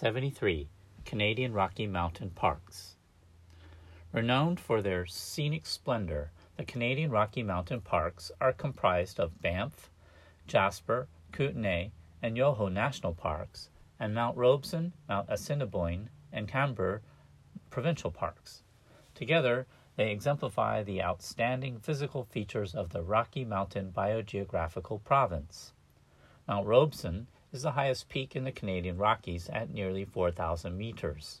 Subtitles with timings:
[0.00, 0.68] 73.
[1.04, 2.94] Canadian Rocky Mountain Parks.
[4.12, 9.90] Renowned for their scenic splendor, the Canadian Rocky Mountain Parks are comprised of Banff,
[10.46, 11.90] Jasper, Kootenay,
[12.22, 17.02] and Yoho National Parks, and Mount Robson, Mount Assiniboine, and Hamber
[17.68, 18.62] Provincial Parks.
[19.16, 25.72] Together, they exemplify the outstanding physical features of the Rocky Mountain biogeographical province.
[26.46, 31.40] Mount Robson is the highest peak in the Canadian Rockies at nearly 4,000 meters.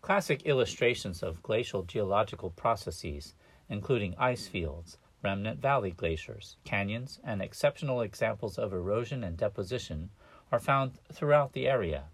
[0.00, 3.34] Classic illustrations of glacial geological processes,
[3.68, 10.10] including ice fields, remnant valley glaciers, canyons, and exceptional examples of erosion and deposition,
[10.52, 12.04] are found throughout the area.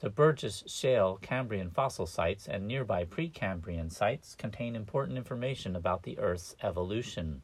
[0.00, 6.18] The Burgess Shale Cambrian fossil sites and nearby Precambrian sites contain important information about the
[6.18, 7.40] Earth's evolution.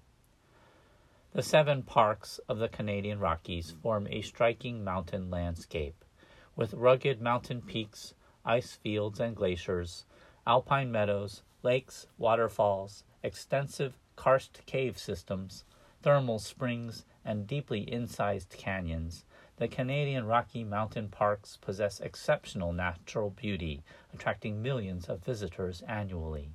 [1.35, 6.05] The seven parks of the Canadian Rockies form a striking mountain landscape,
[6.57, 8.13] with rugged mountain peaks,
[8.45, 10.05] ice fields and glaciers,
[10.47, 15.65] alpine meadows, lakes, waterfalls, extensive karst cave systems,
[16.02, 19.24] thermal springs, and deeply incised canyons.
[19.57, 26.51] The Canadian Rocky Mountain Parks possess exceptional natural beauty, attracting millions of visitors annually.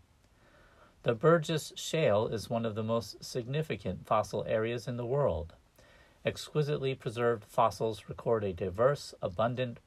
[1.04, 5.54] The Burgess Shale is one of the most significant fossil areas in the world.
[6.26, 9.80] Exquisitely preserved fossils record a diverse, abundant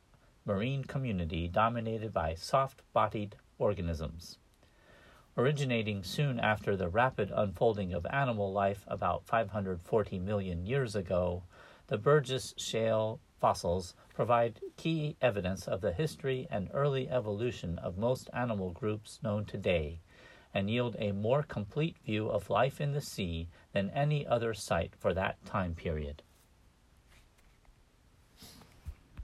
[0.47, 4.38] marine community dominated by soft bodied organisms.
[5.36, 11.42] Originating soon after the rapid unfolding of animal life about 540 million years ago,
[11.88, 18.31] the Burgess Shale fossils provide key evidence of the history and early evolution of most
[18.33, 20.00] animal groups known today,
[20.52, 24.94] and yield a more complete view of life in the sea than any other site
[24.98, 26.22] for that time period.